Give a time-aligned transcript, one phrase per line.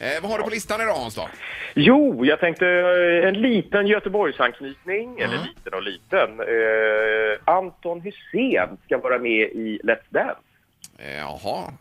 [0.00, 1.28] Eh, vad har du på listan idag Hans då?
[1.74, 6.40] Jo, jag tänkte eh, en liten Göteborgsanknytning, eller liten och liten.
[6.40, 10.40] Eh, Anton Hussein ska vara med i Let's Dance.
[10.98, 11.72] Eh, jaha.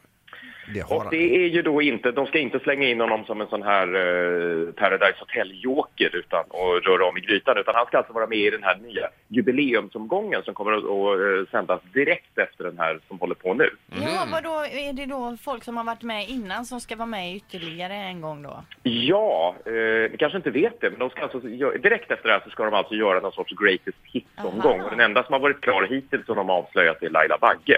[0.73, 3.41] Det har Och det är ju då inte, de ska inte slänga in honom som
[3.41, 7.97] en sån här eh, Paradise Hotel-joker utan, och röra om i grytan, utan han ska
[7.97, 12.37] alltså vara med i den här nya jubileumsomgången som kommer att, att eh, sändas direkt
[12.37, 13.69] efter den här som håller på nu.
[14.01, 17.35] Ja, vadå, är det då folk som har varit med innan som ska vara med
[17.35, 18.63] ytterligare en gång då?
[18.83, 22.41] Ja, eh, ni kanske inte vet det, men de ska alltså, direkt efter det här
[22.43, 24.81] så ska de alltså göra någon sorts greatest hits-omgång.
[24.81, 27.77] Och den enda som har varit klar hittills som de har avslöjat är Laila Bagge.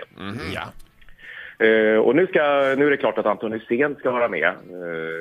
[0.53, 0.61] Ja.
[1.59, 2.39] Eh, och nu, ska,
[2.77, 4.53] nu är det klart att Anton Hussein ska vara med, eh,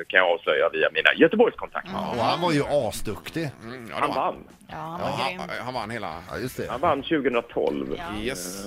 [0.07, 1.91] kan jag avslöja via mina Göteborgskontakter.
[1.93, 3.49] Och han var ju asduktig.
[3.63, 4.15] Mm, ja, det Han var.
[4.15, 4.35] vann.
[4.67, 5.39] Ja, han Ja, grym.
[5.39, 6.07] han, han vann hela...
[6.31, 6.67] Ja, just det.
[6.69, 7.95] Han vann 2012.
[7.97, 8.23] Ja.
[8.23, 8.63] Yes.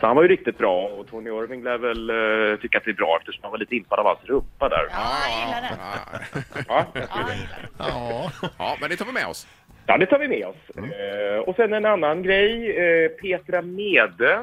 [0.00, 2.90] Så han var ju riktigt bra och Tony Irving lär väl eh, tycka att det
[2.90, 4.86] är bra eftersom han var lite impad av hans rumpa där.
[4.90, 5.76] Ja, jag gillar det.
[5.78, 7.68] Ja, Ja, Ja, jag gillar.
[7.78, 8.30] Ja.
[8.58, 9.46] ja, men det tar vi med oss.
[9.86, 10.76] ja det tar vi med oss.
[10.76, 12.76] Eh, och sen en annan grej.
[12.76, 14.40] Eh, Petra Mede eh,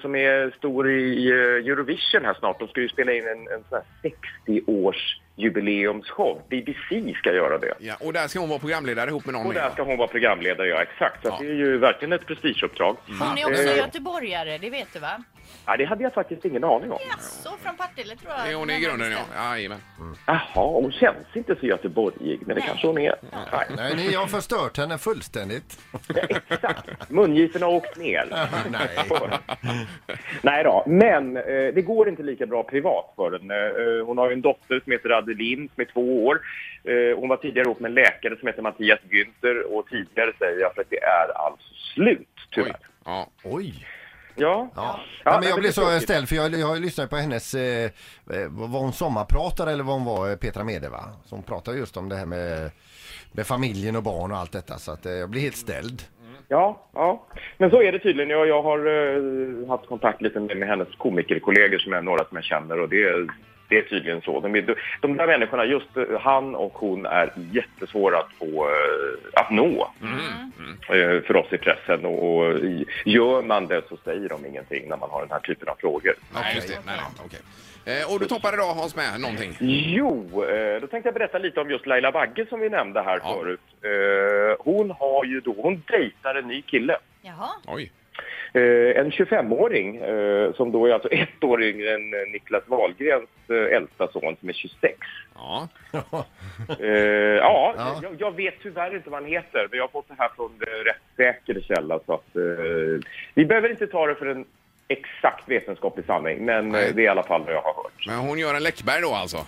[0.00, 2.58] som är stor i eh, Eurovision här snart.
[2.58, 4.10] De ska ju spela in en, en sån här
[4.46, 6.42] 60-års jubileumsshow.
[6.50, 7.74] BBC ska göra det.
[7.78, 10.08] Ja, och där ska hon vara programledare ihop med någon Och där ska hon vara
[10.08, 11.22] programledare, ja exakt.
[11.22, 11.38] Så Ja.
[11.40, 12.96] det är ju verkligen ett prestigeuppdrag.
[13.06, 15.22] Hon är också Eh, göteborgare, det vet du va?
[15.66, 16.98] Ja, det hade jag faktiskt ingen aning om.
[17.10, 18.46] Jaså, från Partille tror jag.
[18.46, 19.52] Det är hon i grunden, ja.
[19.52, 19.78] Jajamän.
[20.26, 22.64] Jaha, hon känns inte så göteborgig, men det Nej.
[22.68, 23.14] kanske hon är.
[23.32, 23.66] Nej.
[23.76, 25.78] Nej, ni har förstört henne fullständigt.
[26.28, 27.10] Exakt.
[27.10, 28.28] Mungiporna har åkt ner.
[28.70, 28.88] Nej.
[30.42, 31.42] Nej då, men eh,
[31.74, 33.54] det går inte lika bra privat för henne.
[33.66, 36.40] Eh, hon har ju en dotter som heter Adeline som är två år.
[36.84, 40.60] Eh, hon var tidigare ihop med en läkare som heter Mattias Günther och tidigare säger
[40.60, 42.46] jag för att det är alltså slut, Oj.
[42.50, 42.76] tyvärr.
[43.04, 43.28] Ja.
[43.42, 43.86] Oj.
[44.36, 44.68] Ja.
[44.76, 44.82] Ja.
[44.84, 46.02] Ja, Ja, men jag blev så tråkigt.
[46.02, 47.90] ställd för jag, jag lyssnat på hennes, eh, eh,
[48.50, 51.04] var hon sommarpratare eller vad hon var, eh, Petra Mede va?
[51.24, 52.70] Som pratar just om det här med,
[53.32, 56.02] med familjen och barn och allt detta så att eh, jag blir helt ställd.
[56.48, 57.26] Ja, ja.
[57.58, 58.30] Men så är det tydligen.
[58.30, 62.36] Jag, jag har eh, haft kontakt lite med, med hennes komikerkollegor som är några som
[62.36, 63.28] jag känner och det, är-
[63.68, 64.40] det är tydligen så.
[64.40, 69.40] De, är- de där människorna, just eh, han och hon är jättesvåra att få, eh,
[69.40, 69.90] att nå
[70.88, 72.58] eh, för oss i pressen och,
[73.04, 76.14] gör man det så säger de ingenting när man har den här typen av frågor.
[76.34, 76.78] Nej, just det.
[76.86, 78.00] Nej.
[78.00, 79.56] Eh, och du toppar idag Hans med någonting.
[79.60, 80.28] Jo,
[80.80, 83.34] då tänkte jag berätta lite om just Laila Bagge som vi nämnde här Ja.
[83.40, 83.60] förut.
[84.58, 86.96] Hon har ju då, hon dejtar en ny kille.
[87.22, 87.48] Jaha.
[87.66, 87.92] Oj.
[88.56, 93.28] Eh, en 25-åring eh, som då är alltså ett år yngre än eh, Niklas Wahlgrens
[93.48, 94.98] äldsta son som är 26.
[95.34, 95.68] Ja.
[96.78, 98.00] Ja, Ja.
[98.02, 100.50] Jag, jag vet tyvärr inte vad han heter, men jag har fått det här från
[100.84, 102.00] rätt säker källa.
[102.06, 102.28] Så att,
[103.34, 104.44] vi behöver inte ta det för en
[104.88, 106.92] exakt vetenskaplig sanning, men Nej.
[106.94, 108.06] det är i alla fall vad jag har hört.
[108.06, 109.46] Men hon gör en Läckberg då alltså?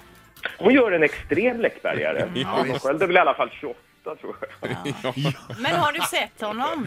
[0.59, 2.29] Hon gör en extrem Läckbergare.
[2.35, 3.79] Ja, Hon själv är väl i alla fall 28,
[4.21, 4.71] tror jag.
[5.63, 6.87] Men har du sett honom?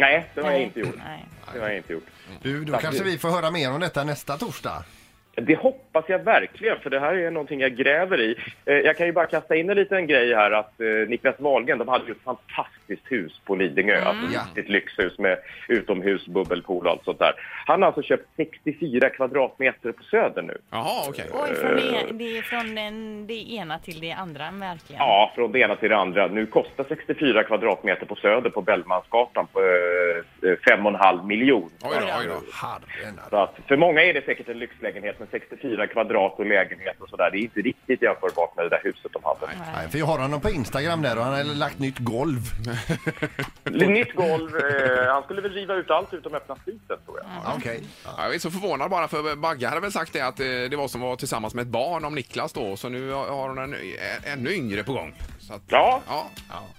[0.00, 0.94] Nej, det har jag inte gjort.
[1.04, 1.26] Nej.
[1.52, 2.06] Det har jag inte gjort.
[2.42, 4.84] Du, då kanske vi får höra mer om detta nästa torsdag.
[5.34, 8.36] Det hoppas jag verkligen, för det här är någonting jag gräver i.
[8.64, 11.78] Eh, jag kan ju bara kasta in en liten grej här att eh, Niklas Wahlgren,
[11.78, 14.00] de hade ju ett fantastiskt hus på Lidingö.
[14.04, 14.40] Alltså Ja.
[14.62, 15.38] ett lyxhus med
[15.68, 17.32] utomhus, bubbelpool och allt sånt där.
[17.66, 20.58] Han har alltså köpt 64 kvadratmeter på Söder nu.
[20.70, 21.24] Jaha, okej.
[21.32, 24.98] Oj, från det, det är från den, det ena till det andra verkligen.
[25.02, 26.26] Ja, från det ena till det andra.
[26.26, 29.66] Nu kostar 64 kvadratmeter på Söder på Bellmansgatan på eh,
[30.48, 31.70] 5,5 miljon.
[31.82, 32.40] Oj då, oj då.
[33.30, 37.08] Så att för många är det säkert en lyxlägenhet, men 64 kvadrat och lägenhet och
[37.08, 39.46] sådär, det är inte riktigt jämförbart med det där huset de hade.
[39.76, 42.40] Nej, för jag har honom på Instagram där och han har lagt nytt golv.
[43.70, 44.56] Nytt golv.
[44.56, 47.26] Eh, han skulle väl riva ut allt utom öppna spisen, tror jag.
[47.44, 47.80] Ja, Okej.
[48.04, 50.76] Ja, Jag är så förvånad bara för Bagge hade väl sagt det att eh, det
[50.76, 53.74] var som var tillsammans med ett barn om Niklas då så nu har hon en
[53.74, 53.78] ä-
[54.32, 55.14] ännu yngre på gång.
[55.50, 56.26] Så att, Ja, ja.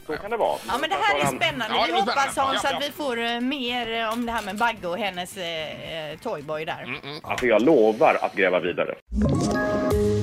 [0.08, 0.58] så kan det vara.
[0.68, 1.76] Ja men det här är spännande.
[1.76, 2.42] Ja, det Vi är hoppas spännande.
[2.52, 2.78] Hans Ja, ja.
[2.78, 6.20] att vi får eh, mer eh, om det här med Bagge och hennes eh, eh,
[6.24, 7.02] toyboy där.
[7.24, 8.96] Alltså jag lovar att gräva vidare.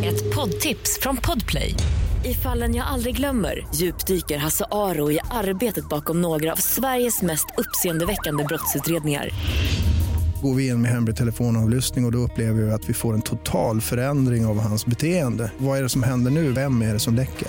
[0.04, 1.74] Ett poddtips från Podplay.
[2.24, 7.46] I fallen jag aldrig glömmer djupdyker Hasse Aro i arbetet bakom några av Sveriges mest
[7.56, 9.28] uppseendeväckande brottsutredningar.
[10.42, 13.22] Går vi in med hemlig telefonavlyssning och, och då upplever vi att vi får en
[13.22, 15.52] total förändring av hans beteende.
[15.58, 16.52] Vad är det som händer nu?
[16.52, 17.48] Vem är det som läcker?